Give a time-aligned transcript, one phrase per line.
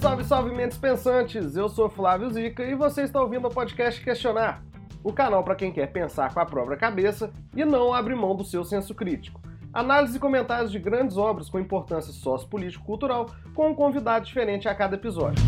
[0.00, 1.56] salve, salve, mentes pensantes!
[1.56, 4.62] Eu sou Flávio Zica e você está ouvindo o podcast Questionar,
[5.04, 8.42] o canal para quem quer pensar com a própria cabeça e não abre mão do
[8.42, 9.42] seu senso crítico.
[9.74, 14.94] Análise e comentários de grandes obras com importância sociopolítico-cultural com um convidado diferente a cada
[14.94, 15.44] episódio.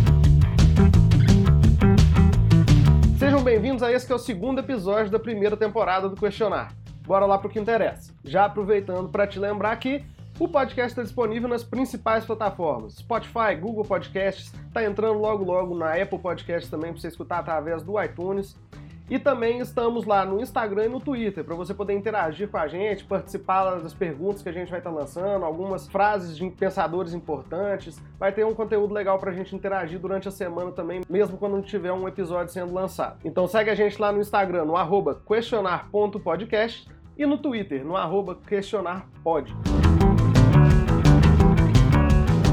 [3.19, 6.75] Sejam bem-vindos a esse que é o segundo episódio da primeira temporada do Questionar.
[7.07, 8.13] Bora lá pro que interessa.
[8.23, 10.05] Já aproveitando para te lembrar que
[10.43, 15.95] o podcast está disponível nas principais plataformas: Spotify, Google Podcasts, está entrando logo logo na
[15.95, 18.59] Apple Podcasts também para você escutar através do iTunes.
[19.09, 22.67] E também estamos lá no Instagram e no Twitter, para você poder interagir com a
[22.67, 27.13] gente, participar das perguntas que a gente vai estar tá lançando, algumas frases de pensadores
[27.13, 28.01] importantes.
[28.19, 31.53] Vai ter um conteúdo legal para a gente interagir durante a semana também, mesmo quando
[31.53, 33.19] não tiver um episódio sendo lançado.
[33.25, 34.75] Então segue a gente lá no Instagram, no
[35.29, 37.95] questionar.podcast e no Twitter, no
[38.37, 39.55] questionarpod.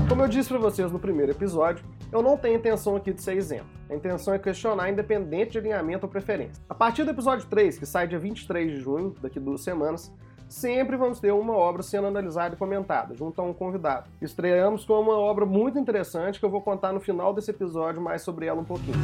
[0.09, 3.37] Como eu disse para vocês no primeiro episódio, eu não tenho intenção aqui de ser
[3.37, 3.67] isento.
[3.87, 6.63] A intenção é questionar independente de alinhamento ou preferência.
[6.67, 10.11] A partir do episódio 3, que sai dia 23 de junho, daqui duas semanas,
[10.49, 14.09] sempre vamos ter uma obra sendo analisada e comentada, junto a um convidado.
[14.19, 18.23] Estreamos com uma obra muito interessante que eu vou contar no final desse episódio mais
[18.23, 18.97] sobre ela um pouquinho.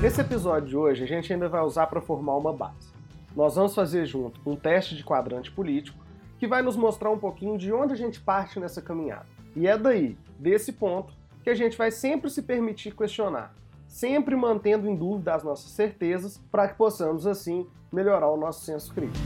[0.00, 2.94] Nesse episódio de hoje, a gente ainda vai usar para formar uma base.
[3.36, 6.05] Nós vamos fazer junto um teste de quadrante político
[6.38, 9.26] que vai nos mostrar um pouquinho de onde a gente parte nessa caminhada.
[9.54, 13.54] E é daí, desse ponto, que a gente vai sempre se permitir questionar,
[13.86, 18.92] sempre mantendo em dúvida as nossas certezas, para que possamos, assim, melhorar o nosso senso
[18.92, 19.24] crítico.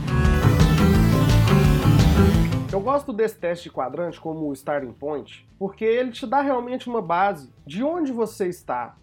[2.71, 6.87] Eu gosto desse teste de quadrante como o starting point, porque ele te dá realmente
[6.87, 8.95] uma base de onde você está,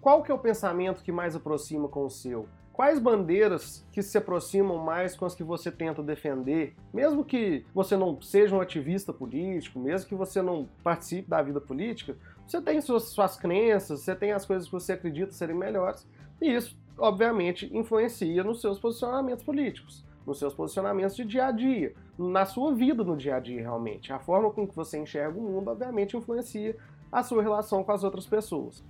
[0.00, 2.48] qual que é o pensamento que mais aproxima com o seu,
[2.80, 7.94] Quais bandeiras que se aproximam mais com as que você tenta defender, mesmo que você
[7.94, 12.80] não seja um ativista político, mesmo que você não participe da vida política, você tem
[12.80, 16.08] suas, suas crenças, você tem as coisas que você acredita serem melhores,
[16.40, 21.92] e isso, obviamente, influencia nos seus posicionamentos políticos, nos seus posicionamentos de dia a dia,
[22.18, 24.10] na sua vida no dia a dia, realmente.
[24.10, 26.78] A forma com que você enxerga o mundo, obviamente, influencia
[27.12, 28.82] a sua relação com as outras pessoas.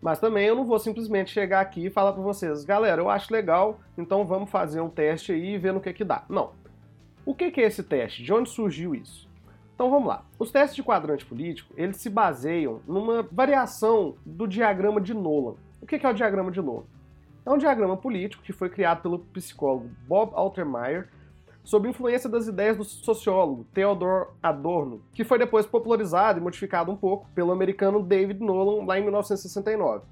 [0.00, 3.32] Mas também eu não vou simplesmente chegar aqui e falar para vocês, galera, eu acho
[3.32, 6.24] legal, então vamos fazer um teste aí e ver no que que dá.
[6.28, 6.52] Não.
[7.24, 8.22] O que que é esse teste?
[8.22, 9.28] De onde surgiu isso?
[9.74, 10.24] Então vamos lá.
[10.38, 15.56] Os testes de quadrante político, eles se baseiam numa variação do diagrama de Nolan.
[15.82, 16.84] O que que é o diagrama de Nolan?
[17.44, 21.08] É um diagrama político que foi criado pelo psicólogo Bob Altermeyer
[21.66, 26.96] sob influência das ideias do sociólogo Theodor Adorno, que foi depois popularizado e modificado um
[26.96, 30.04] pouco pelo americano David Nolan lá em 1969.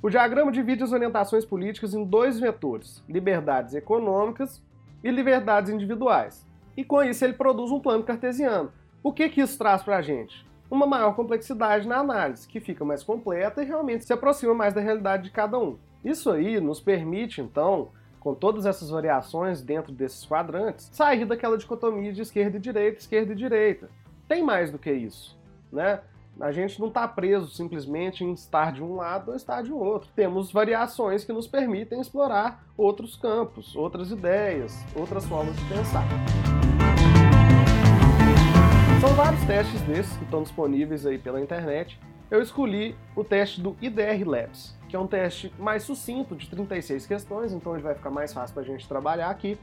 [0.00, 4.62] O diagrama divide as orientações políticas em dois vetores: liberdades econômicas
[5.02, 6.46] e liberdades individuais.
[6.76, 8.70] E com isso ele produz um plano cartesiano.
[9.02, 10.46] O que, que isso traz para a gente?
[10.70, 14.80] Uma maior complexidade na análise, que fica mais completa e realmente se aproxima mais da
[14.80, 15.76] realidade de cada um.
[16.04, 17.90] Isso aí nos permite, então,
[18.24, 23.32] com todas essas variações dentro desses quadrantes, sair daquela dicotomia de esquerda e direita, esquerda
[23.34, 23.90] e direita.
[24.26, 25.38] Tem mais do que isso,
[25.70, 26.00] né?
[26.40, 30.08] A gente não está preso simplesmente em estar de um lado ou estar de outro.
[30.16, 36.04] Temos variações que nos permitem explorar outros campos, outras ideias, outras formas de pensar.
[39.00, 42.00] São vários testes desses que estão disponíveis aí pela internet.
[42.30, 47.04] Eu escolhi o teste do IDR Labs, que é um teste mais sucinto, de 36
[47.04, 49.58] questões, então ele vai ficar mais fácil para a gente trabalhar aqui.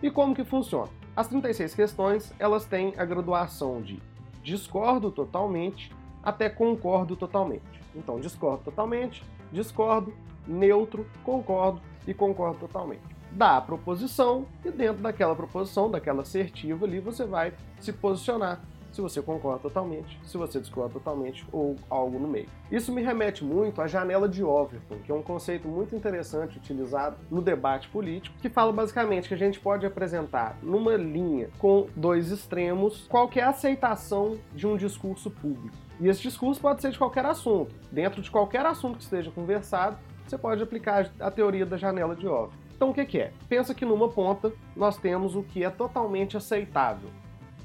[0.00, 0.88] E como que funciona?
[1.16, 4.00] As 36 questões, elas têm a graduação de
[4.44, 5.92] discordo totalmente
[6.22, 7.64] até concordo totalmente.
[7.96, 10.14] Então, discordo totalmente, discordo,
[10.46, 13.02] neutro, concordo e concordo totalmente.
[13.32, 18.60] Dá a proposição e dentro daquela proposição, daquela assertiva ali, você vai se posicionar
[18.96, 22.48] se você concorda totalmente, se você discorda totalmente ou algo no meio.
[22.72, 27.16] Isso me remete muito à janela de Overton, que é um conceito muito interessante utilizado
[27.30, 32.30] no debate político, que fala basicamente que a gente pode apresentar numa linha com dois
[32.30, 35.76] extremos qual a aceitação de um discurso público.
[36.00, 37.74] E esse discurso pode ser de qualquer assunto.
[37.92, 42.26] Dentro de qualquer assunto que esteja conversado, você pode aplicar a teoria da janela de
[42.26, 42.56] Overton.
[42.74, 43.32] Então o que é?
[43.48, 47.10] Pensa que numa ponta nós temos o que é totalmente aceitável,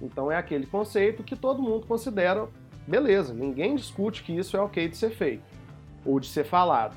[0.01, 2.47] então é aquele conceito que todo mundo considera
[2.87, 5.43] beleza, ninguém discute que isso é ok de ser feito
[6.05, 6.95] ou de ser falado.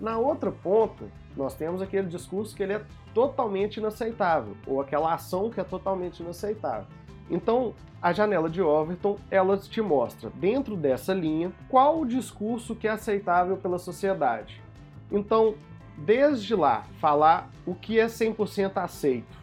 [0.00, 1.04] Na outra ponta,
[1.36, 2.82] nós temos aquele discurso que ele é
[3.14, 6.86] totalmente inaceitável, ou aquela ação que é totalmente inaceitável.
[7.30, 12.88] Então, a janela de Overton, ela te mostra, dentro dessa linha, qual o discurso que
[12.88, 14.60] é aceitável pela sociedade.
[15.12, 15.54] Então,
[15.98, 19.38] desde lá, falar o que é 100% aceito,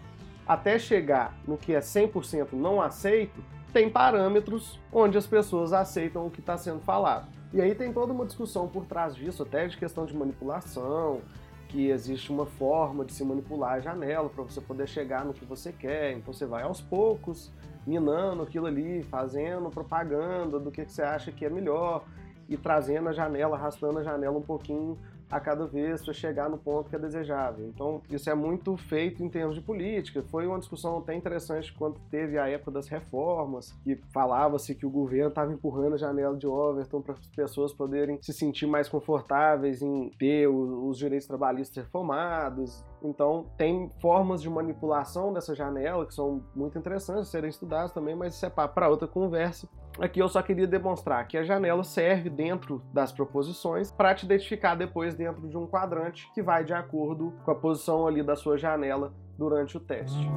[0.47, 6.31] até chegar no que é 100% não aceito, tem parâmetros onde as pessoas aceitam o
[6.31, 7.27] que está sendo falado.
[7.53, 11.21] E aí tem toda uma discussão por trás disso, até de questão de manipulação,
[11.67, 15.45] que existe uma forma de se manipular a janela para você poder chegar no que
[15.45, 16.13] você quer.
[16.13, 17.51] Então você vai aos poucos,
[17.85, 22.05] minando aquilo ali, fazendo propaganda do que, você acha que é melhor
[22.49, 24.97] e trazendo a janela, arrastando a janela um pouquinho
[25.29, 27.67] a cada vez para chegar no ponto que é desejável.
[27.67, 30.23] Então, isso é muito feito em termos de política.
[30.23, 34.89] Foi uma discussão até interessante quando teve a época das reformas, que falava-se que o
[34.89, 39.81] governo estava empurrando a janela de Overton para as pessoas poderem se sentir mais confortáveis
[39.81, 42.83] em ter os direitos trabalhistas reformados.
[43.03, 48.33] Então, tem formas de manipulação dessa janela que são muito interessantes serem estudadas também, mas
[48.33, 49.67] isso é para outra conversa.
[49.99, 54.75] Aqui eu só queria demonstrar que a janela serve dentro das proposições para te identificar
[54.75, 58.59] depois dentro de um quadrante que vai de acordo com a posição ali da sua
[58.59, 60.29] janela durante o teste.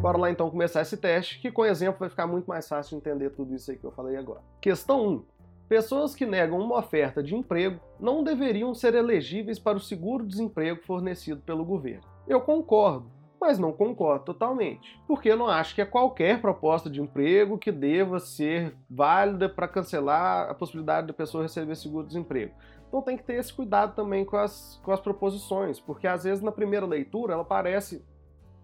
[0.00, 2.96] Bora lá então começar esse teste, que com exemplo vai ficar muito mais fácil de
[2.96, 4.40] entender tudo isso aí que eu falei agora.
[4.58, 5.24] Questão 1.
[5.68, 11.42] Pessoas que negam uma oferta de emprego não deveriam ser elegíveis para o seguro-desemprego fornecido
[11.42, 12.04] pelo governo.
[12.26, 13.10] Eu concordo,
[13.44, 17.70] mas não concordo totalmente, porque eu não acho que é qualquer proposta de emprego que
[17.70, 22.54] deva ser válida para cancelar a possibilidade da pessoa receber seguro-desemprego.
[22.88, 26.42] Então tem que ter esse cuidado também com as, com as proposições, porque às vezes
[26.42, 28.02] na primeira leitura ela parece,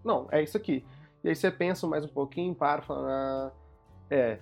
[0.03, 0.83] não, é isso aqui.
[1.23, 3.51] E aí você pensa mais um pouquinho, para e fala, ah,
[4.09, 4.39] é,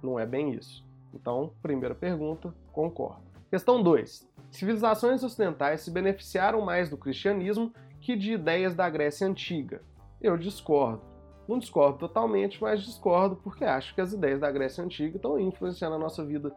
[0.00, 0.86] não é bem isso.
[1.12, 3.22] Então, primeira pergunta, concordo.
[3.50, 4.28] Questão 2.
[4.48, 7.72] Civilizações ocidentais se beneficiaram mais do cristianismo
[8.06, 9.82] que de ideias da Grécia Antiga.
[10.22, 11.02] Eu discordo.
[11.48, 15.96] Não discordo totalmente, mas discordo porque acho que as ideias da Grécia Antiga estão influenciando
[15.96, 16.54] a nossa vida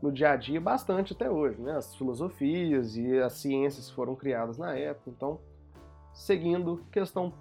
[0.00, 1.76] no dia a dia bastante até hoje, né?
[1.76, 5.10] As filosofias e as ciências foram criadas na época.
[5.10, 5.40] Então,
[6.12, 7.32] seguindo, questão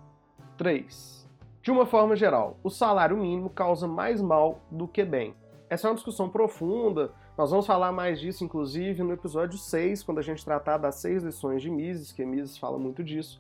[0.58, 1.30] 3.
[1.62, 5.36] De uma forma geral, o salário mínimo causa mais mal do que bem.
[5.70, 7.14] Essa é uma discussão profunda.
[7.38, 11.22] Nós vamos falar mais disso, inclusive, no episódio 6, quando a gente tratar das seis
[11.22, 13.40] lições de Mises, que Mises fala muito disso.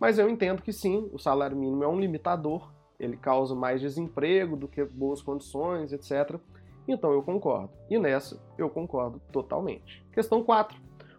[0.00, 4.56] Mas eu entendo que sim, o salário mínimo é um limitador, ele causa mais desemprego
[4.56, 6.40] do que boas condições, etc.
[6.88, 7.70] Então eu concordo.
[7.90, 10.04] E nessa eu concordo totalmente.
[10.12, 10.76] Questão 4.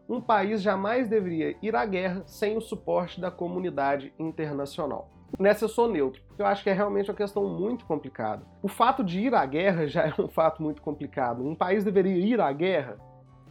[0.10, 5.10] Um país jamais deveria ir à guerra sem o suporte da comunidade internacional.
[5.39, 8.45] Nessa eu sou neutro, porque eu acho que é realmente uma questão muito complicada.
[8.62, 11.48] O fato de ir à guerra já é um fato muito complicado.
[11.48, 12.98] Um país deveria ir à guerra?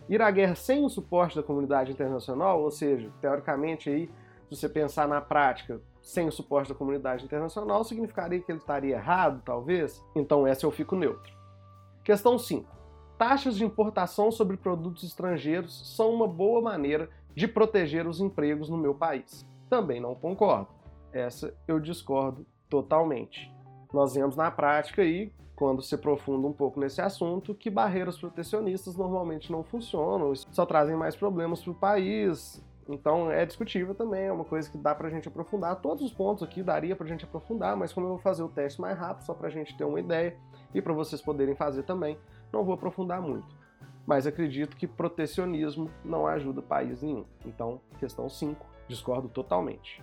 [0.09, 4.11] Ir à guerra sem o suporte da comunidade internacional, ou seja, teoricamente aí
[4.51, 8.97] se você pensar na prática, sem o suporte da comunidade internacional, significaria que ele estaria
[8.97, 10.05] errado, talvez?
[10.15, 11.33] Então essa eu fico neutro.
[12.03, 12.69] Questão 5.
[13.17, 18.77] Taxas de importação sobre produtos estrangeiros são uma boa maneira de proteger os empregos no
[18.77, 19.47] meu país.
[19.69, 20.69] Também não concordo.
[21.13, 23.53] Essa eu discordo totalmente.
[23.93, 28.97] Nós vemos na prática aí, quando se aprofunda um pouco nesse assunto, que barreiras protecionistas
[28.97, 32.65] normalmente não funcionam, só trazem mais problemas para o país,
[32.95, 35.77] então é discutível também, é uma coisa que dá pra gente aprofundar.
[35.77, 38.81] Todos os pontos aqui daria pra gente aprofundar, mas como eu vou fazer o teste
[38.81, 40.37] mais rápido, só pra gente ter uma ideia
[40.75, 42.19] e para vocês poderem fazer também,
[42.53, 43.55] não vou aprofundar muito.
[44.07, 47.25] Mas acredito que protecionismo não ajuda país nenhum.
[47.45, 50.03] Então, questão 5, discordo totalmente.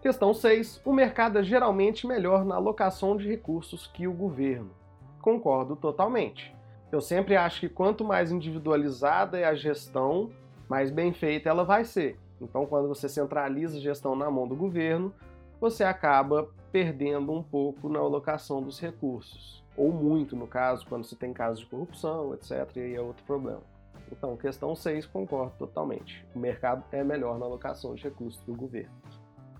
[0.00, 0.82] Questão 6.
[0.84, 4.70] O mercado é geralmente melhor na alocação de recursos que o governo.
[5.20, 6.54] Concordo totalmente.
[6.92, 10.30] Eu sempre acho que quanto mais individualizada é a gestão,
[10.68, 12.18] mais bem feita ela vai ser.
[12.40, 15.12] Então, quando você centraliza a gestão na mão do governo,
[15.60, 19.64] você acaba perdendo um pouco na alocação dos recursos.
[19.76, 22.68] Ou muito, no caso, quando você tem casos de corrupção, etc.
[22.76, 23.62] E aí é outro problema.
[24.10, 26.24] Então, questão 6, concordo totalmente.
[26.34, 28.92] O mercado é melhor na alocação de recursos do governo.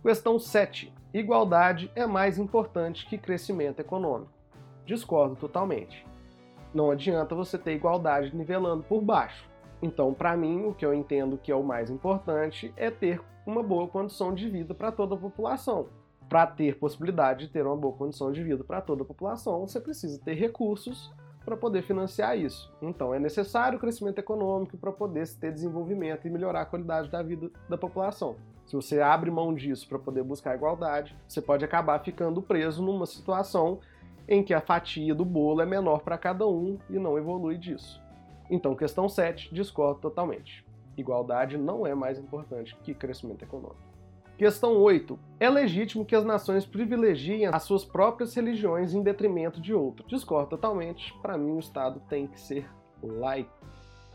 [0.02, 0.92] Questão 7.
[1.12, 4.30] Igualdade é mais importante que crescimento econômico.
[4.84, 6.06] Discordo totalmente.
[6.74, 9.48] Não adianta você ter igualdade nivelando por baixo.
[9.82, 13.62] Então, para mim, o que eu entendo que é o mais importante é ter uma
[13.62, 15.88] boa condição de vida para toda a população.
[16.28, 19.80] Para ter possibilidade de ter uma boa condição de vida para toda a população, você
[19.80, 21.12] precisa ter recursos
[21.44, 22.72] para poder financiar isso.
[22.80, 27.22] Então, é necessário o crescimento econômico para poder ter desenvolvimento e melhorar a qualidade da
[27.22, 28.36] vida da população.
[28.64, 33.04] Se você abre mão disso para poder buscar igualdade, você pode acabar ficando preso numa
[33.04, 33.80] situação
[34.26, 38.02] em que a fatia do bolo é menor para cada um e não evolui disso.
[38.54, 40.64] Então, questão 7, discordo totalmente.
[40.96, 43.82] Igualdade não é mais importante que crescimento econômico.
[44.38, 45.18] Questão 8.
[45.40, 50.08] É legítimo que as nações privilegiem as suas próprias religiões em detrimento de outras.
[50.08, 51.12] Discordo totalmente.
[51.20, 52.64] Para mim, o Estado tem que ser
[53.02, 53.50] laico.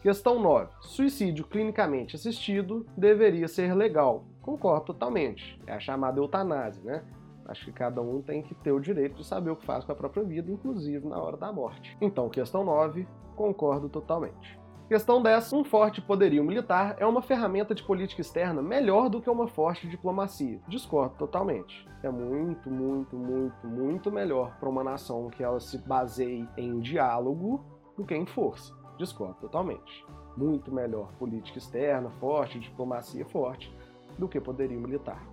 [0.01, 0.71] Questão 9.
[0.79, 4.23] Suicídio clinicamente assistido deveria ser legal.
[4.41, 5.59] Concordo totalmente.
[5.67, 7.03] É a chamada eutanásia, né?
[7.45, 9.91] Acho que cada um tem que ter o direito de saber o que faz com
[9.91, 11.97] a própria vida, inclusive na hora da morte.
[11.99, 13.05] Então, questão 9,
[13.39, 14.59] concordo totalmente.
[14.89, 15.53] Questão 10.
[15.53, 19.87] Um forte poderio militar é uma ferramenta de política externa melhor do que uma forte
[19.87, 20.59] diplomacia.
[20.67, 21.87] Discordo totalmente.
[22.03, 27.63] É muito, muito, muito, muito melhor para uma nação que ela se baseie em diálogo
[27.95, 28.75] do que em força.
[28.97, 30.05] Discordo totalmente.
[30.35, 33.73] Muito melhor política externa forte, diplomacia forte,
[34.17, 35.25] do que poderio militar.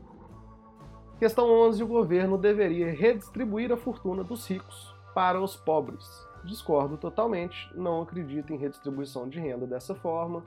[1.18, 1.82] Questão 11.
[1.82, 6.06] O governo deveria redistribuir a fortuna dos ricos para os pobres
[6.46, 10.44] discordo totalmente, não acredito em redistribuição de renda dessa forma.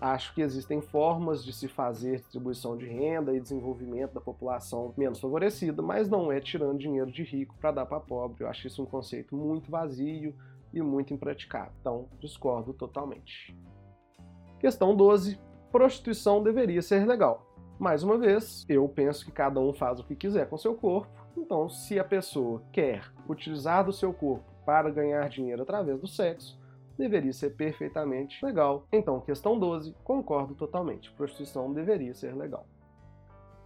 [0.00, 5.20] Acho que existem formas de se fazer distribuição de renda e desenvolvimento da população menos
[5.20, 8.42] favorecida, mas não é tirando dinheiro de rico para dar para pobre.
[8.42, 10.34] Eu acho isso um conceito muito vazio
[10.72, 11.72] e muito impraticável.
[11.80, 13.56] Então, discordo totalmente.
[14.58, 15.38] Questão 12.
[15.70, 17.46] Prostituição deveria ser legal.
[17.78, 21.12] Mais uma vez, eu penso que cada um faz o que quiser com seu corpo.
[21.36, 26.58] Então, se a pessoa quer utilizar do seu corpo para ganhar dinheiro através do sexo,
[26.96, 28.86] deveria ser perfeitamente legal.
[28.92, 31.10] Então, questão 12, concordo totalmente.
[31.12, 32.66] Prostituição deveria ser legal.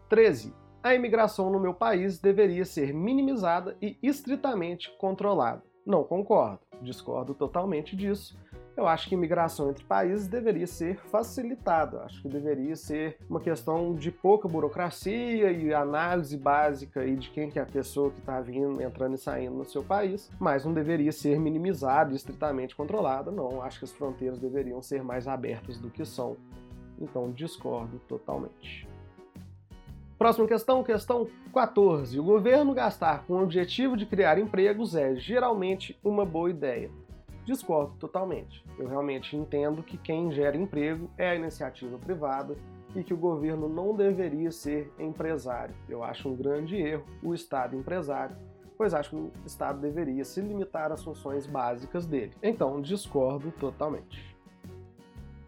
[0.08, 0.54] 13.
[0.82, 5.62] A imigração no meu país deveria ser minimizada e estritamente controlada.
[5.88, 8.38] Não concordo, discordo totalmente disso
[8.78, 12.04] eu acho que imigração entre países deveria ser facilitada.
[12.04, 17.50] Acho que deveria ser uma questão de pouca burocracia e análise básica e de quem
[17.50, 20.72] que é a pessoa que está vindo, entrando e saindo no seu país, mas não
[20.72, 23.32] deveria ser minimizada e estritamente controlada.
[23.32, 26.36] Não, acho que as fronteiras deveriam ser mais abertas do que são.
[27.00, 28.88] Então discordo totalmente.
[30.18, 32.18] Próxima questão, questão 14.
[32.18, 36.90] O governo gastar com o objetivo de criar empregos é geralmente uma boa ideia
[37.48, 38.62] discordo totalmente.
[38.78, 42.54] Eu realmente entendo que quem gera emprego é a iniciativa privada
[42.94, 45.74] e que o governo não deveria ser empresário.
[45.88, 48.36] Eu acho um grande erro o Estado empresário,
[48.76, 52.32] pois acho que o Estado deveria se limitar às funções básicas dele.
[52.42, 54.36] Então, discordo totalmente.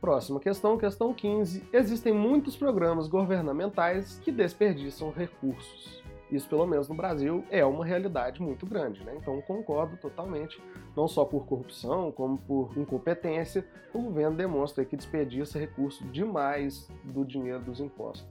[0.00, 1.62] Próxima questão, questão 15.
[1.74, 6.02] Existem muitos programas governamentais que desperdiçam recursos.
[6.30, 9.04] Isso, pelo menos no Brasil, é uma realidade muito grande.
[9.04, 9.14] Né?
[9.20, 10.58] Então, concordo totalmente,
[10.96, 17.22] não só por corrupção, como por incompetência, o governo demonstra que desperdiça recurso demais do
[17.22, 18.26] dinheiro dos impostos.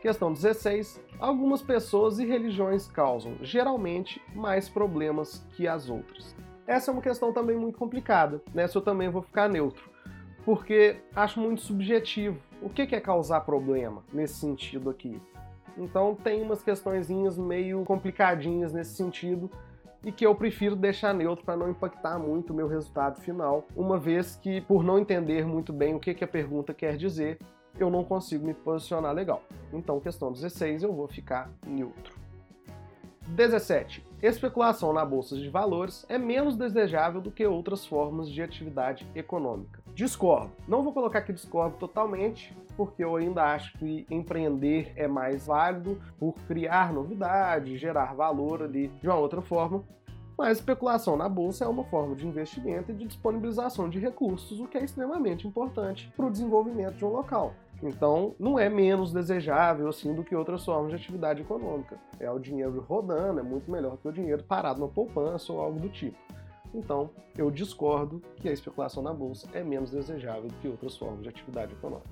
[0.00, 1.02] Questão 16.
[1.18, 6.34] Algumas pessoas e religiões causam, geralmente, mais problemas que as outras.
[6.68, 8.40] Essa é uma questão também muito complicada.
[8.54, 9.87] Nessa eu também vou ficar neutro,
[10.48, 12.40] porque acho muito subjetivo.
[12.62, 15.20] O que é causar problema nesse sentido aqui?
[15.76, 19.50] Então tem umas questõezinhas meio complicadinhas nesse sentido
[20.02, 23.98] e que eu prefiro deixar neutro para não impactar muito o meu resultado final, uma
[23.98, 27.38] vez que, por não entender muito bem o que, que a pergunta quer dizer,
[27.78, 29.42] eu não consigo me posicionar legal.
[29.70, 32.14] Então, questão 16, eu vou ficar neutro.
[33.28, 34.02] 17.
[34.22, 39.77] Especulação na bolsa de valores é menos desejável do que outras formas de atividade econômica.
[39.98, 40.52] Discordo.
[40.68, 46.00] Não vou colocar que discordo totalmente, porque eu ainda acho que empreender é mais válido
[46.20, 49.82] por criar novidade, gerar valor ali de uma outra forma.
[50.38, 54.68] Mas especulação na bolsa é uma forma de investimento e de disponibilização de recursos, o
[54.68, 57.52] que é extremamente importante para o desenvolvimento de um local.
[57.82, 61.98] Então, não é menos desejável assim do que outras formas de atividade econômica.
[62.20, 65.80] É o dinheiro rodando, é muito melhor que o dinheiro parado na poupança ou algo
[65.80, 66.16] do tipo.
[66.74, 71.22] Então, eu discordo que a especulação na bolsa é menos desejável do que outras formas
[71.22, 72.08] de atividade econômica.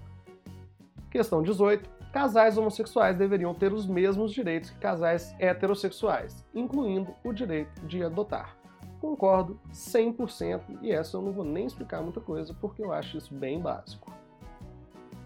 [1.11, 1.89] Questão 18.
[2.13, 8.57] Casais homossexuais deveriam ter os mesmos direitos que casais heterossexuais, incluindo o direito de adotar.
[9.01, 13.35] Concordo 100% e essa eu não vou nem explicar muita coisa porque eu acho isso
[13.35, 14.11] bem básico.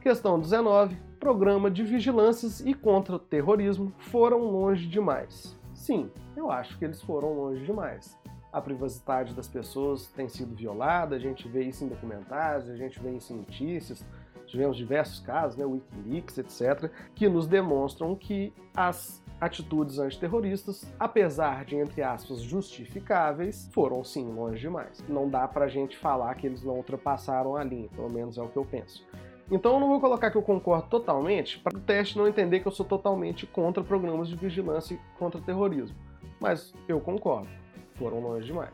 [0.00, 0.96] Questão 19.
[1.20, 5.56] Programa de vigilâncias e contra-terrorismo foram longe demais.
[5.74, 8.19] Sim, eu acho que eles foram longe demais.
[8.52, 12.98] A privacidade das pessoas tem sido violada, a gente vê isso em documentários, a gente
[13.00, 14.04] vê isso em notícias,
[14.46, 21.76] tivemos diversos casos, né, Wikileaks, etc., que nos demonstram que as atitudes antiterroristas, apesar de,
[21.76, 25.02] entre aspas, justificáveis, foram sim longe demais.
[25.08, 28.48] Não dá pra gente falar que eles não ultrapassaram a linha, pelo menos é o
[28.48, 29.06] que eu penso.
[29.50, 32.68] Então eu não vou colocar que eu concordo totalmente, para o teste não entender que
[32.68, 35.96] eu sou totalmente contra programas de vigilância contra terrorismo.
[36.38, 37.48] Mas eu concordo,
[38.00, 38.72] foram longe demais.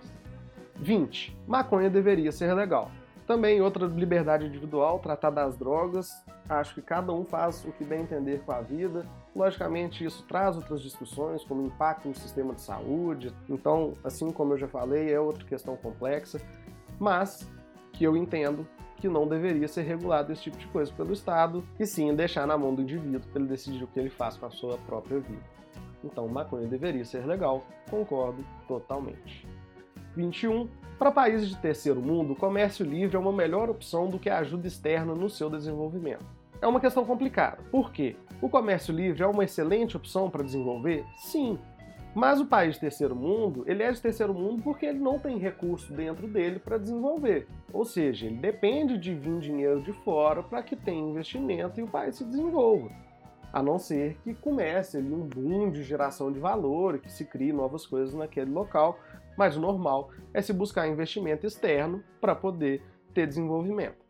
[0.76, 1.36] 20.
[1.48, 2.92] Maconha deveria ser legal.
[3.26, 6.12] Também outra liberdade individual, tratar das drogas.
[6.48, 9.04] Acho que cada um faz o que bem entender com a vida.
[9.34, 13.34] Logicamente, isso traz outras discussões, como impacto no sistema de saúde.
[13.48, 16.40] Então, assim como eu já falei, é outra questão complexa,
[17.00, 17.50] mas
[17.92, 18.64] que eu entendo
[18.98, 22.56] que não deveria ser regulado esse tipo de coisa pelo Estado, e sim deixar na
[22.56, 25.55] mão do indivíduo para ele decidir o que ele faz com a sua própria vida.
[26.06, 29.46] Então, maconha deveria ser legal, concordo totalmente.
[30.14, 30.68] 21.
[30.98, 34.38] Para países de terceiro mundo, o comércio livre é uma melhor opção do que a
[34.38, 36.24] ajuda externa no seu desenvolvimento.
[36.60, 37.58] É uma questão complicada.
[37.70, 38.16] Por quê?
[38.40, 41.04] O comércio livre é uma excelente opção para desenvolver?
[41.16, 41.58] Sim.
[42.14, 45.36] Mas o país de terceiro mundo, ele é de terceiro mundo porque ele não tem
[45.36, 47.46] recurso dentro dele para desenvolver.
[47.70, 51.86] Ou seja, ele depende de vir dinheiro de fora para que tenha investimento e o
[51.86, 52.90] país se desenvolva.
[53.56, 57.54] A não ser que comece ali um boom de geração de valor, que se crie
[57.54, 58.98] novas coisas naquele local,
[59.34, 62.82] mas o normal é se buscar investimento externo para poder
[63.14, 64.04] ter desenvolvimento.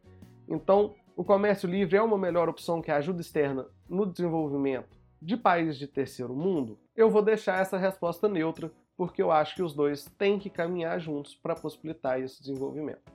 [0.49, 5.37] Então, o comércio livre é uma melhor opção que a ajuda externa no desenvolvimento de
[5.37, 6.77] países de terceiro mundo?
[6.97, 10.99] Eu vou deixar essa resposta neutra, porque eu acho que os dois têm que caminhar
[10.99, 13.13] juntos para possibilitar esse desenvolvimento.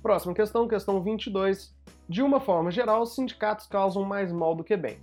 [0.00, 1.76] Próxima questão, questão 22.
[2.08, 4.98] De uma forma geral, os sindicatos causam mais mal do que bem.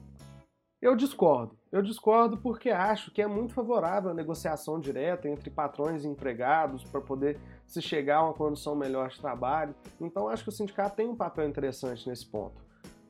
[0.81, 1.55] Eu discordo.
[1.71, 6.83] Eu discordo porque acho que é muito favorável a negociação direta entre patrões e empregados
[6.83, 9.75] para poder se chegar a uma condição melhor de trabalho.
[10.01, 12.64] Então acho que o sindicato tem um papel interessante nesse ponto.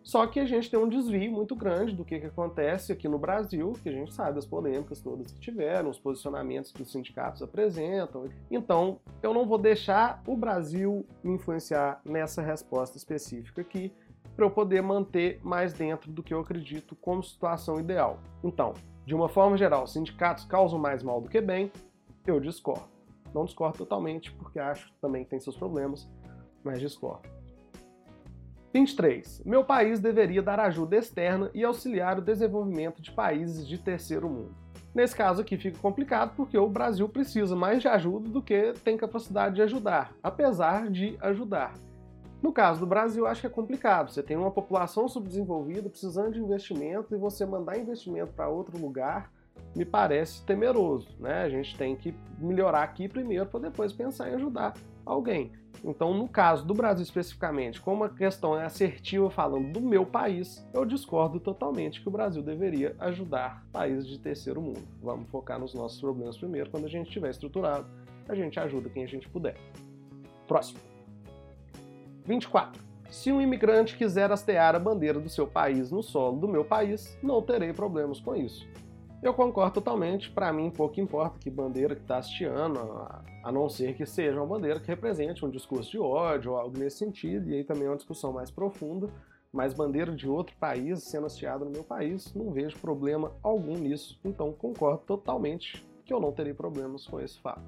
[0.05, 3.17] Só que a gente tem um desvio muito grande do que, que acontece aqui no
[3.17, 7.41] Brasil, que a gente sabe das polêmicas todas que tiveram, os posicionamentos que os sindicatos
[7.41, 8.29] apresentam.
[8.51, 13.91] Então, eu não vou deixar o Brasil me influenciar nessa resposta específica aqui,
[14.35, 18.19] para eu poder manter mais dentro do que eu acredito como situação ideal.
[18.43, 18.73] Então,
[19.07, 21.71] de uma forma geral, sindicatos causam mais mal do que bem,
[22.27, 22.85] eu discordo.
[23.33, 26.07] Não discordo totalmente, porque acho que também tem seus problemas,
[26.63, 27.34] mas discordo.
[28.75, 29.41] 23.
[29.45, 34.53] Meu país deveria dar ajuda externa e auxiliar o desenvolvimento de países de terceiro mundo.
[34.93, 38.97] Nesse caso aqui fica complicado porque o Brasil precisa mais de ajuda do que tem
[38.97, 41.73] capacidade de ajudar, apesar de ajudar.
[42.43, 44.11] No caso do Brasil, acho que é complicado.
[44.11, 49.31] Você tem uma população subdesenvolvida precisando de investimento e você mandar investimento para outro lugar
[49.73, 51.07] me parece temeroso.
[51.17, 51.43] Né?
[51.43, 54.73] A gente tem que melhorar aqui primeiro para depois pensar em ajudar
[55.05, 55.53] alguém.
[55.83, 60.65] Então, no caso do Brasil especificamente, como a questão é assertiva falando do meu país,
[60.73, 64.87] eu discordo totalmente que o Brasil deveria ajudar países de terceiro mundo.
[65.01, 66.69] Vamos focar nos nossos problemas primeiro.
[66.69, 67.87] Quando a gente estiver estruturado,
[68.27, 69.57] a gente ajuda quem a gente puder.
[70.47, 70.79] Próximo.
[72.25, 72.83] 24.
[73.09, 77.17] Se um imigrante quiser hastear a bandeira do seu país no solo do meu país,
[77.21, 78.67] não terei problemas com isso.
[79.25, 82.79] Eu concordo totalmente, para mim pouco importa que bandeira que está hasteando,
[83.43, 86.77] a não ser que seja uma bandeira que represente um discurso de ódio ou algo
[86.77, 89.09] nesse sentido, e aí também é uma discussão mais profunda,
[89.51, 94.19] mas bandeira de outro país sendo hasteada no meu país, não vejo problema algum nisso,
[94.23, 97.63] então concordo totalmente que eu não terei problemas com esse fato.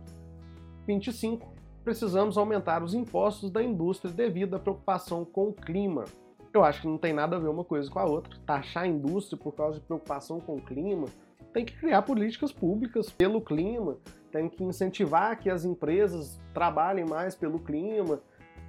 [0.86, 1.52] 25
[1.84, 6.06] precisamos aumentar os impostos da indústria devido à preocupação com o clima.
[6.54, 8.38] Eu acho que não tem nada a ver uma coisa com a outra.
[8.46, 11.08] Taxar a indústria por causa de preocupação com o clima,
[11.54, 13.98] tem que criar políticas públicas pelo clima,
[14.32, 18.20] tem que incentivar que as empresas trabalhem mais pelo clima.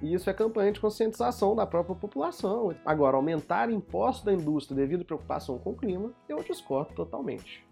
[0.01, 2.73] E isso é campanha de conscientização da própria população.
[2.85, 7.67] Agora, aumentar impostos da indústria devido à preocupação com o clima, eu discordo totalmente.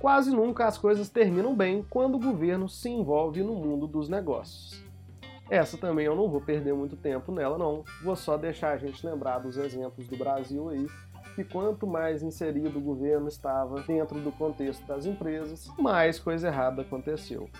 [0.00, 4.84] Quase nunca as coisas terminam bem quando o governo se envolve no mundo dos negócios.
[5.48, 7.84] Essa também eu não vou perder muito tempo nela, não.
[8.02, 10.86] Vou só deixar a gente lembrar dos exemplos do Brasil aí,
[11.36, 16.80] que quanto mais inserido o governo estava dentro do contexto das empresas, mais coisa errada
[16.80, 17.50] aconteceu.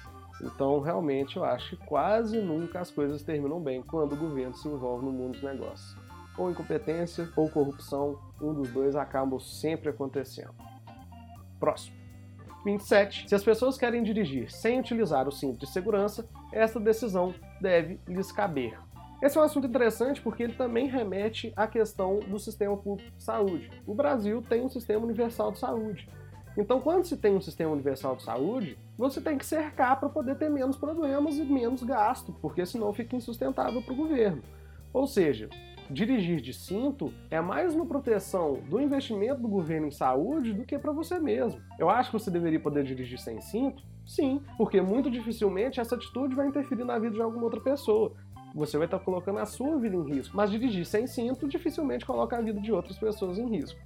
[0.43, 4.67] Então, realmente, eu acho que quase nunca as coisas terminam bem quando o governo se
[4.67, 5.95] envolve no mundo dos negócios.
[6.39, 10.55] Ou incompetência ou corrupção, um dos dois acabam sempre acontecendo.
[11.61, 11.97] Próximo.
[12.65, 13.29] 27.
[13.29, 18.33] Se as pessoas querem dirigir sem utilizar o cinto de segurança, essa decisão deve lhes
[18.33, 18.86] caber.
[19.23, 23.23] Esse é um assunto interessante porque ele também remete à questão do sistema público de
[23.23, 23.71] saúde.
[23.87, 26.09] O Brasil tem um sistema universal de saúde.
[26.57, 30.37] Então, quando se tem um sistema universal de saúde, você tem que cercar para poder
[30.37, 34.43] ter menos problemas e menos gasto, porque senão fica insustentável para o governo.
[34.93, 35.51] Ou seja,
[35.91, 40.79] dirigir de cinto é mais uma proteção do investimento do governo em saúde do que
[40.79, 41.61] para você mesmo.
[41.79, 43.83] Eu acho que você deveria poder dirigir sem cinto?
[44.07, 48.15] Sim, porque muito dificilmente essa atitude vai interferir na vida de alguma outra pessoa.
[48.57, 52.38] Você vai estar colocando a sua vida em risco, mas dirigir sem cinto dificilmente coloca
[52.38, 53.79] a vida de outras pessoas em risco.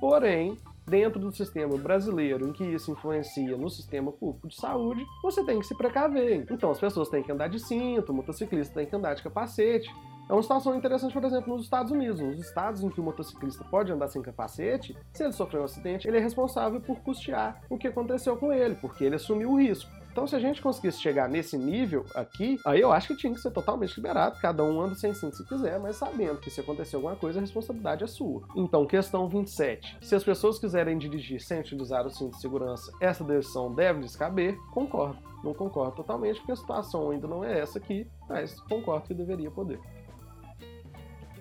[0.00, 5.44] Porém, dentro do sistema brasileiro em que isso influencia no sistema público de saúde, você
[5.44, 6.46] tem que se precaver.
[6.50, 9.90] Então as pessoas têm que andar de cinto, o motociclista tem que andar de capacete,
[10.30, 12.20] é uma situação interessante, por exemplo, nos Estados Unidos.
[12.20, 16.08] Nos estados em que o motociclista pode andar sem capacete, se ele sofrer um acidente,
[16.08, 19.90] ele é responsável por custear o que aconteceu com ele, porque ele assumiu o risco.
[20.10, 23.40] Então, se a gente conseguisse chegar nesse nível aqui, aí eu acho que tinha que
[23.40, 24.40] ser totalmente liberado.
[24.40, 27.42] Cada um anda sem cinto se quiser, mas sabendo que se acontecer alguma coisa, a
[27.42, 28.42] responsabilidade é sua.
[28.56, 29.98] Então, questão 27.
[30.00, 34.16] Se as pessoas quiserem dirigir sem utilizar o cinto de segurança, essa decisão deve lhes
[34.16, 34.56] caber?
[34.72, 35.18] Concordo.
[35.44, 39.50] Não concordo totalmente, porque a situação ainda não é essa aqui, mas concordo que deveria
[39.50, 39.80] poder.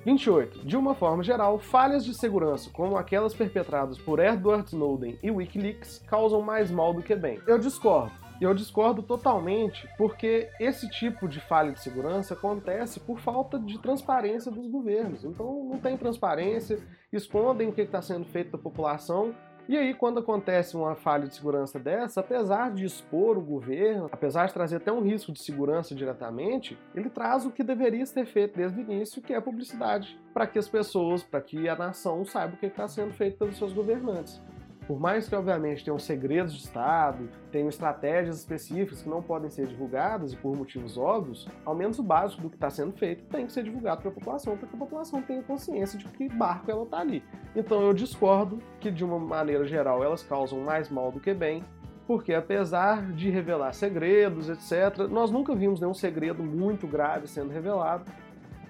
[0.05, 0.65] 28.
[0.65, 5.99] De uma forma geral, falhas de segurança, como aquelas perpetradas por Edward Snowden e Wikileaks,
[6.07, 7.41] causam mais mal do que bem.
[7.45, 8.11] Eu discordo.
[8.39, 13.77] E eu discordo totalmente porque esse tipo de falha de segurança acontece por falta de
[13.79, 15.25] transparência dos governos.
[15.25, 16.79] Então não tem transparência,
[17.11, 19.35] escondem o que está sendo feito da população
[19.69, 24.47] e aí, quando acontece uma falha de segurança dessa, apesar de expor o governo, apesar
[24.47, 28.57] de trazer até um risco de segurança diretamente, ele traz o que deveria ser feito
[28.57, 32.55] desde o início, que é publicidade, para que as pessoas, para que a nação saiba
[32.55, 34.41] o que está sendo feito pelos seus governantes.
[34.89, 39.67] Por mais que, obviamente, tenham segredos de Estado, tenham estratégias específicas que não podem ser
[39.67, 43.45] divulgadas e por motivos óbvios, ao menos o básico do que está sendo feito tem
[43.45, 46.71] que ser divulgado para a população, para que a população tenha consciência de que barco
[46.71, 47.23] ela está ali.
[47.55, 51.63] Então eu discordo que, de uma maneira geral, elas causam mais mal do que bem,
[52.07, 58.11] porque apesar de revelar segredos, etc., nós nunca vimos nenhum segredo muito grave sendo revelado,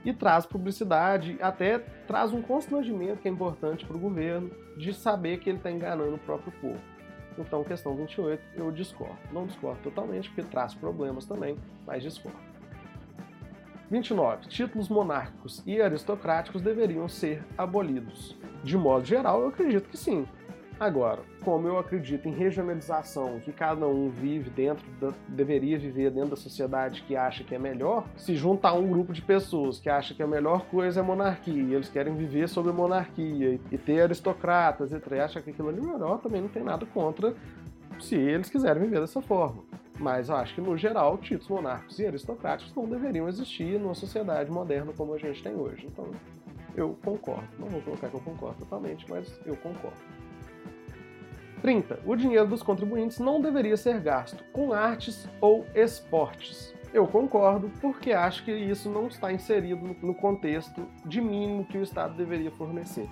[0.04, 5.40] e traz publicidade, até traz um constrangimento que é importante para o governo de saber
[5.40, 6.80] que ele está enganando o próprio povo.
[7.38, 9.18] Então, questão 28, eu discordo.
[9.32, 12.38] Não discordo totalmente, porque traz problemas também, mas discordo.
[13.90, 14.48] 29.
[14.48, 18.38] Títulos monárquicos e aristocráticos deveriam ser abolidos.
[18.64, 20.28] De modo geral, eu acredito que sim.
[20.80, 26.30] Agora, como eu acredito em regionalização, que cada um vive dentro, da, deveria viver dentro
[26.30, 30.13] da sociedade que acha que é melhor, se juntar um grupo de pessoas que acha
[30.13, 34.94] que a melhor coisa é monarquia, e eles querem viver sob monarquia e ter aristocratas,
[34.94, 37.36] e acha que aquilo ali é melhor, também não tem nada contra
[38.00, 39.63] se eles quiserem viver dessa forma.
[40.00, 44.50] Mas eu acho que, no geral, títulos monárquicos e aristocráticos não deveriam existir numa sociedade
[44.50, 45.88] moderna como a gente tem hoje.
[45.88, 46.10] Então,
[46.74, 47.50] eu concordo.
[47.60, 49.98] Não vou colocar que eu concordo totalmente, mas eu concordo.
[51.62, 52.00] 30.
[52.06, 56.74] O dinheiro dos contribuintes não deveria ser gasto com artes ou esportes.
[56.93, 61.84] Eu concordo, porque acho que isso não está inserido no contexto de mínimo que o
[61.84, 63.08] Estado deveria fornecer.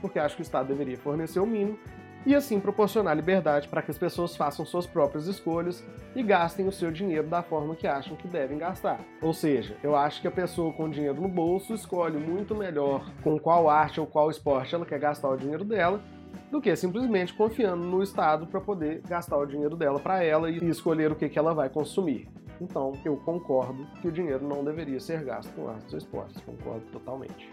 [0.00, 1.76] Porque acho que o Estado deveria fornecer o mínimo
[2.24, 6.72] e assim proporcionar liberdade para que as pessoas façam suas próprias escolhas e gastem o
[6.72, 9.00] seu dinheiro da forma que acham que devem gastar.
[9.20, 13.38] Ou seja, eu acho que a pessoa com dinheiro no bolso escolhe muito melhor com
[13.38, 16.02] qual arte ou qual esporte ela quer gastar o dinheiro dela
[16.50, 20.56] do que simplesmente confiando no Estado para poder gastar o dinheiro dela para ela e
[20.68, 22.28] escolher o que, que ela vai consumir.
[22.60, 26.40] Então, eu concordo que o dinheiro não deveria ser gasto com artes ou esportes.
[26.42, 27.48] Concordo totalmente.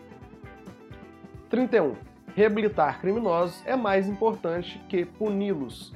[1.50, 1.96] 31.
[2.36, 5.94] Reabilitar criminosos é mais importante que puni-los.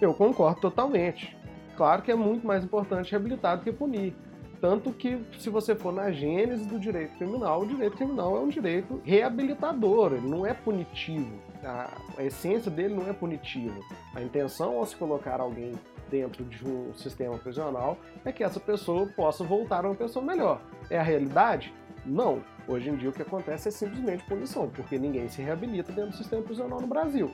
[0.00, 1.36] Eu concordo totalmente.
[1.76, 4.14] Claro que é muito mais importante reabilitar do que punir.
[4.60, 8.48] Tanto que, se você for na gênese do direito criminal, o direito criminal é um
[8.48, 11.32] direito reabilitador, ele não é punitivo.
[11.64, 13.78] A, a essência dele não é punitiva.
[14.14, 15.72] A intenção ao se colocar alguém
[16.10, 20.60] dentro de um sistema prisional é que essa pessoa possa voltar a uma pessoa melhor.
[20.90, 21.72] É a realidade?
[22.04, 22.42] Não.
[22.66, 26.16] Hoje em dia o que acontece é simplesmente punição, porque ninguém se reabilita dentro do
[26.16, 27.30] sistema prisional no Brasil.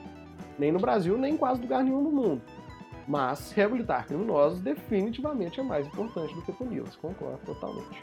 [0.58, 2.42] Nem no Brasil, nem em quase lugar nenhum do mundo.
[3.06, 8.02] Mas reabilitar criminosos definitivamente é mais importante do que puni-los, concordo totalmente.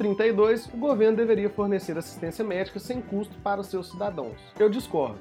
[0.00, 0.66] 32.
[0.72, 4.40] O governo deveria fornecer assistência médica sem custo para os seus cidadãos.
[4.58, 5.18] Eu discordo.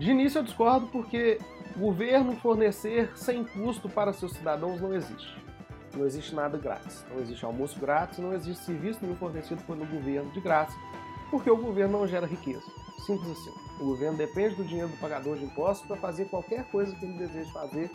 [0.00, 1.38] De início eu discordo porque
[1.76, 5.40] governo fornecer sem custo para seus cidadãos não existe.
[5.96, 7.06] Não existe nada grátis.
[7.08, 10.76] Não existe almoço grátis, não existe serviço nenhum fornecido pelo governo de graça,
[11.30, 12.66] porque o governo não gera riqueza.
[13.06, 13.52] Simples assim.
[13.78, 17.16] O governo depende do dinheiro do pagador de impostos para fazer qualquer coisa que ele
[17.16, 17.88] deseja fazer,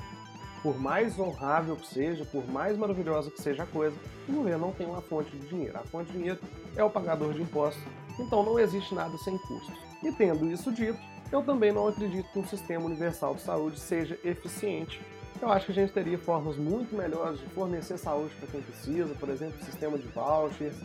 [0.66, 3.96] por mais honrável que seja, por mais maravilhosa que seja a coisa,
[4.28, 5.78] o governo não tem uma fonte de dinheiro.
[5.78, 6.40] A fonte de dinheiro
[6.76, 7.84] é o pagador de impostos,
[8.18, 9.76] então não existe nada sem custos.
[10.02, 10.98] E tendo isso dito,
[11.32, 15.00] eu também não acredito que um sistema universal de saúde seja eficiente.
[15.40, 19.14] Eu acho que a gente teria formas muito melhores de fornecer saúde para quem precisa,
[19.14, 20.76] por exemplo, o sistema de vouchers,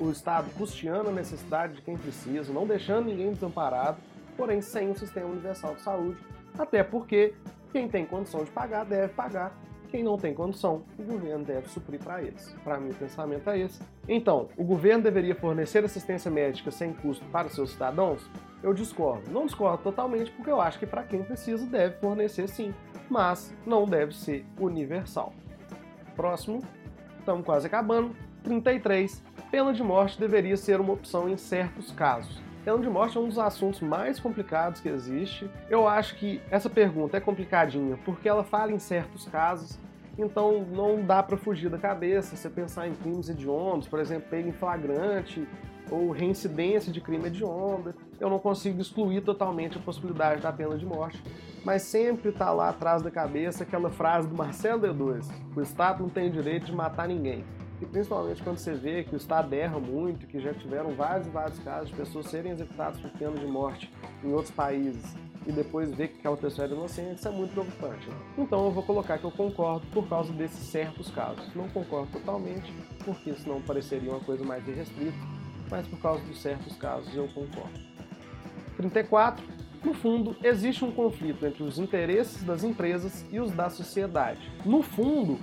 [0.00, 3.98] o Estado custeando a necessidade de quem precisa, não deixando ninguém desamparado,
[4.36, 6.18] porém sem um sistema universal de saúde,
[6.58, 7.34] até porque
[7.72, 9.56] quem tem condição de pagar deve pagar,
[9.88, 12.54] quem não tem condição, o governo deve suprir para eles.
[12.62, 13.80] Para mim, o pensamento é esse.
[14.06, 18.28] Então, o governo deveria fornecer assistência médica sem custo para seus cidadãos?
[18.62, 19.30] Eu discordo.
[19.30, 22.74] Não discordo totalmente, porque eu acho que para quem precisa deve fornecer sim,
[23.08, 25.32] mas não deve ser universal.
[26.14, 26.62] Próximo,
[27.18, 28.14] estamos quase acabando.
[28.42, 29.22] 33.
[29.50, 32.47] Pena de morte deveria ser uma opção em certos casos.
[32.64, 35.48] Pena de morte é um dos assuntos mais complicados que existe.
[35.70, 39.78] Eu acho que essa pergunta é complicadinha porque ela fala em certos casos,
[40.18, 42.36] então não dá para fugir da cabeça.
[42.36, 45.46] Você pensar em crimes hediondos, por exemplo, pego em flagrante
[45.90, 50.84] ou reincidência de crime hediondo, eu não consigo excluir totalmente a possibilidade da pena de
[50.84, 51.22] morte.
[51.64, 56.10] Mas sempre está lá atrás da cabeça aquela frase do Marcelo D2: o Estado não
[56.10, 57.44] tem direito de matar ninguém.
[57.80, 61.30] E principalmente quando você vê que o Estado erra muito, que já tiveram vários e
[61.30, 63.90] vários casos de pessoas serem executadas por pena de morte
[64.24, 65.14] em outros países
[65.46, 68.06] e depois ver que aquela pessoa era inocente, isso é muito preocupante.
[68.08, 68.16] Né?
[68.36, 71.42] Então eu vou colocar que eu concordo por causa desses certos casos.
[71.54, 72.70] Não concordo totalmente,
[73.02, 75.16] porque senão pareceria uma coisa mais irrestrita,
[75.70, 77.80] mas por causa dos certos casos eu concordo.
[78.76, 79.42] 34.
[79.82, 84.40] No fundo, existe um conflito entre os interesses das empresas e os da sociedade.
[84.64, 85.38] No fundo,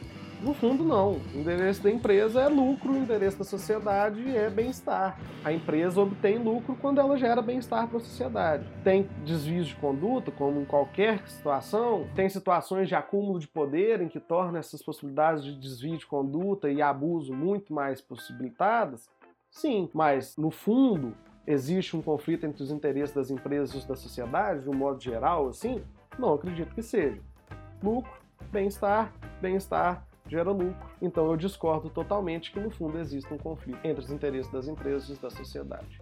[0.46, 1.14] no fundo, não.
[1.34, 5.20] O interesse da empresa é lucro, o interesse da sociedade é bem-estar.
[5.44, 8.64] A empresa obtém lucro quando ela gera bem-estar para a sociedade.
[8.84, 14.08] Tem desvios de conduta, como em qualquer situação, tem situações de acúmulo de poder em
[14.08, 19.10] que torna essas possibilidades de desvio de conduta e abuso muito mais possibilitadas.
[19.50, 21.16] Sim, mas no fundo,
[21.48, 25.48] existe um conflito entre os interesses das empresas e da sociedade, de um modo geral,
[25.48, 25.82] assim?
[26.20, 27.20] Não acredito que seja.
[27.82, 28.12] Lucro,
[28.52, 30.90] bem-estar, bem-estar, gera lucro.
[31.02, 35.10] Então eu discordo totalmente que no fundo existe um conflito entre os interesses das empresas
[35.10, 36.02] e da sociedade.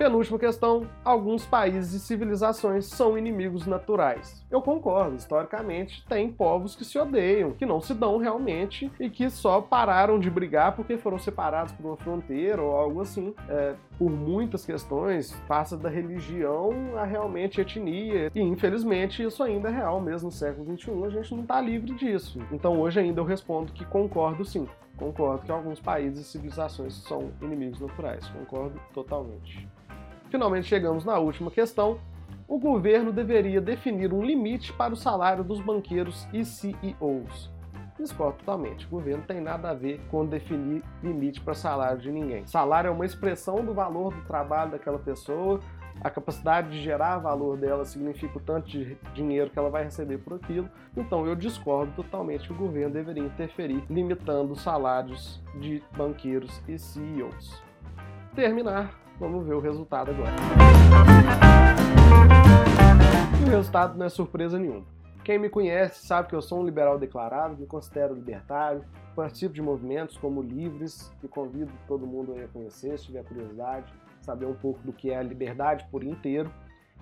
[0.00, 4.42] Penúltima questão: alguns países e civilizações são inimigos naturais.
[4.50, 9.28] Eu concordo, historicamente tem povos que se odeiam, que não se dão realmente e que
[9.28, 13.34] só pararam de brigar porque foram separados por uma fronteira ou algo assim.
[13.46, 18.32] É, por muitas questões, passa da religião a realmente etnia.
[18.34, 21.92] E infelizmente isso ainda é real, mesmo no século XXI, a gente não está livre
[21.92, 22.40] disso.
[22.50, 24.66] Então hoje ainda eu respondo que concordo sim.
[24.96, 28.26] Concordo que alguns países e civilizações são inimigos naturais.
[28.28, 29.68] Concordo totalmente.
[30.30, 31.98] Finalmente chegamos na última questão.
[32.46, 37.50] O governo deveria definir um limite para o salário dos banqueiros e CEOs.
[37.98, 38.86] Discordo totalmente.
[38.86, 42.46] O governo tem nada a ver com definir limite para salário de ninguém.
[42.46, 45.60] Salário é uma expressão do valor do trabalho daquela pessoa.
[46.00, 50.18] A capacidade de gerar valor dela significa o tanto de dinheiro que ela vai receber
[50.18, 50.70] por aquilo.
[50.96, 56.78] Então eu discordo totalmente que o governo deveria interferir limitando os salários de banqueiros e
[56.78, 57.62] CEOs.
[58.34, 60.32] Terminar Vamos ver o resultado agora.
[63.38, 64.86] E o resultado não é surpresa nenhuma.
[65.22, 68.82] Quem me conhece sabe que eu sou um liberal declarado, me considero libertário,
[69.14, 74.46] participo de movimentos como Livres, e convido todo mundo a conhecer, se tiver curiosidade, saber
[74.46, 76.50] um pouco do que é a liberdade por inteiro,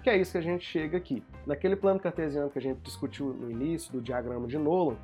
[0.02, 1.22] que é isso que a gente chega aqui.
[1.46, 4.96] Naquele plano cartesiano que a gente discutiu no início, do diagrama de Nolan,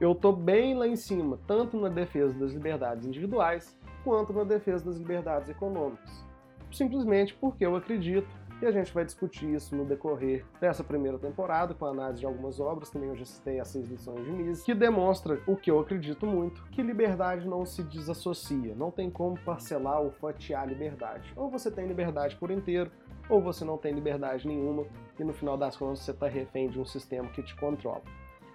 [0.00, 4.86] eu estou bem lá em cima, tanto na defesa das liberdades individuais, quanto na defesa
[4.86, 6.26] das liberdades econômicas
[6.72, 8.28] simplesmente porque eu acredito
[8.60, 12.26] e a gente vai discutir isso no decorrer dessa primeira temporada, com a análise de
[12.26, 15.70] algumas obras, também eu já citei as seis lições de Mises, que demonstra o que
[15.70, 21.32] eu acredito muito, que liberdade não se desassocia, não tem como parcelar ou fatiar liberdade.
[21.36, 22.90] Ou você tem liberdade por inteiro,
[23.28, 24.84] ou você não tem liberdade nenhuma,
[25.16, 28.02] e no final das contas você está refém de um sistema que te controla.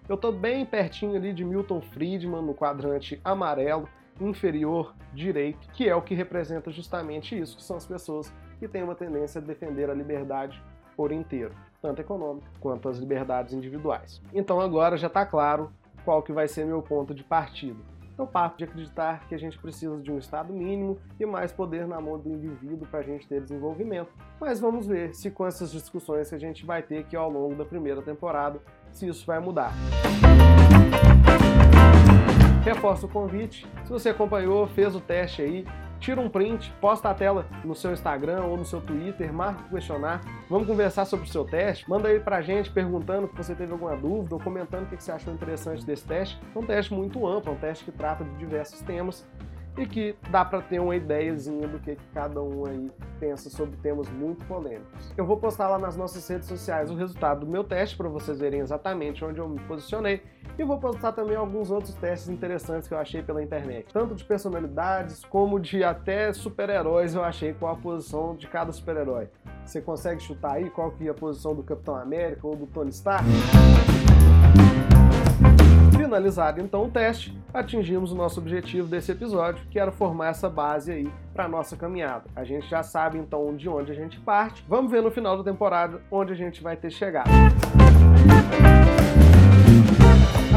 [0.10, 3.88] Eu estou bem pertinho ali de Milton Friedman, no quadrante amarelo,
[4.20, 8.84] inferior direito, que é o que representa justamente isso, que são as pessoas que têm
[8.84, 10.62] uma tendência a defender a liberdade
[10.96, 14.22] por inteiro, tanto econômica quanto as liberdades individuais.
[14.34, 15.72] Então agora já está claro
[16.06, 17.80] qual que vai ser meu ponto de partida.
[18.18, 21.52] É o papo de acreditar que a gente precisa de um Estado mínimo e mais
[21.52, 24.12] poder na mão do indivíduo para a gente ter desenvolvimento.
[24.40, 27.56] Mas vamos ver se com essas discussões que a gente vai ter aqui ao longo
[27.56, 29.74] da primeira temporada, se isso vai mudar.
[32.64, 33.68] Reforço o convite.
[33.84, 35.66] Se você acompanhou, fez o teste aí,
[36.00, 39.70] tira um print, posta a tela no seu Instagram ou no seu Twitter, marca o
[39.70, 43.74] questionar, vamos conversar sobre o seu teste, manda aí pra gente perguntando se você teve
[43.74, 46.40] alguma dúvida ou comentando o que você achou interessante desse teste.
[46.56, 49.28] É um teste muito amplo, é um teste que trata de diversos temas
[49.78, 54.08] e que dá para ter uma ideiazinha do que cada um aí pensa sobre temas
[54.10, 55.14] muito polêmicos.
[55.18, 58.40] Eu vou postar lá nas nossas redes sociais o resultado do meu teste para vocês
[58.40, 60.22] verem exatamente onde eu me posicionei
[60.58, 64.24] e vou postar também alguns outros testes interessantes que eu achei pela internet, tanto de
[64.24, 69.30] personalidades como de até super-heróis eu achei qual a posição de cada super-herói.
[69.66, 72.90] Você consegue chutar aí qual que é a posição do Capitão América ou do Tony
[72.90, 73.26] Stark?
[76.04, 80.92] Finalizado então o teste, atingimos o nosso objetivo desse episódio, que era formar essa base
[80.92, 82.26] aí para nossa caminhada.
[82.36, 84.66] A gente já sabe então de onde a gente parte.
[84.68, 87.30] Vamos ver no final da temporada onde a gente vai ter chegado.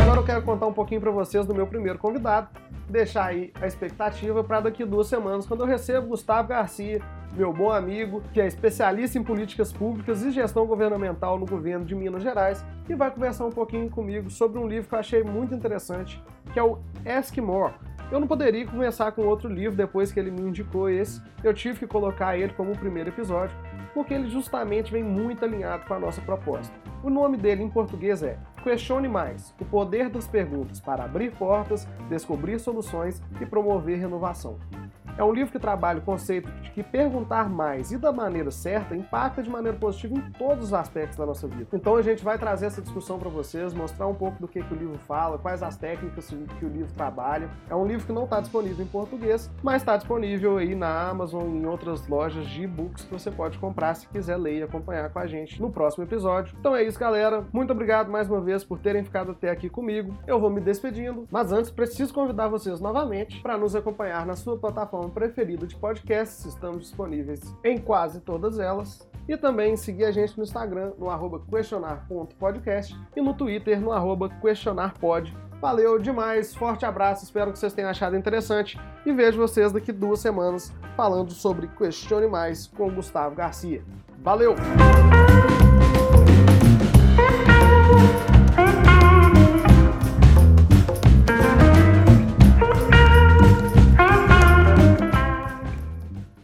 [0.02, 2.48] Agora eu quero contar um pouquinho para vocês do meu primeiro convidado,
[2.88, 7.00] deixar aí a expectativa para daqui duas semanas, quando eu recebo Gustavo Garcia
[7.36, 11.94] meu bom amigo, que é especialista em políticas públicas e gestão governamental no governo de
[11.94, 15.54] Minas Gerais, e vai conversar um pouquinho comigo sobre um livro que eu achei muito
[15.54, 16.22] interessante,
[16.52, 17.74] que é o Ask More.
[18.10, 21.80] Eu não poderia começar com outro livro depois que ele me indicou esse, eu tive
[21.80, 23.56] que colocar ele como o primeiro episódio,
[23.92, 26.74] porque ele justamente vem muito alinhado com a nossa proposta.
[27.02, 31.86] O nome dele em português é Questione Mais: O poder das perguntas para abrir portas,
[32.08, 34.58] descobrir soluções e promover renovação.
[35.18, 38.94] É um livro que trabalha o conceito de que perguntar mais e da maneira certa
[38.94, 41.68] impacta de maneira positiva em todos os aspectos da nossa vida.
[41.72, 44.74] Então a gente vai trazer essa discussão para vocês, mostrar um pouco do que, que
[44.74, 47.48] o livro fala, quais as técnicas que o livro trabalha.
[47.70, 51.44] É um livro que não está disponível em português, mas está disponível aí na Amazon
[51.48, 55.08] e em outras lojas de e-books que você pode comprar se quiser ler e acompanhar
[55.08, 56.54] com a gente no próximo episódio.
[56.60, 57.42] Então é isso, galera.
[57.54, 60.14] Muito obrigado mais uma vez por terem ficado até aqui comigo.
[60.26, 64.58] Eu vou me despedindo, mas antes preciso convidar vocês novamente para nos acompanhar na sua
[64.58, 69.08] plataforma plataforma preferida de podcasts, estamos disponíveis em quase todas elas.
[69.28, 74.28] E também seguir a gente no Instagram, no arroba questionar.podcast e no Twitter, no arroba
[74.28, 75.36] questionarpod.
[75.60, 80.20] Valeu demais, forte abraço, espero que vocês tenham achado interessante e vejo vocês daqui duas
[80.20, 83.82] semanas falando sobre Questione Mais com Gustavo Garcia.
[84.22, 84.54] Valeu!